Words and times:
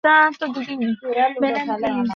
Madam, 1.41 1.67
please! 1.77 2.09